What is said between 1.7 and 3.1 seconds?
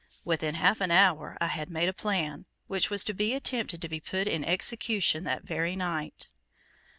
a plan, which was